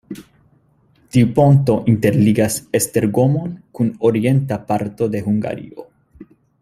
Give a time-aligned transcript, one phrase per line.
[1.15, 5.89] Tiu ponto interligas Esztergom-on kun orienta parto de Hungario.